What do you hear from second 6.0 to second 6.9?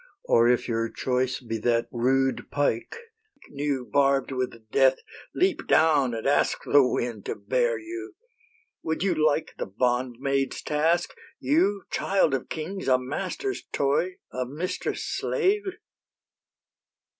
and ask The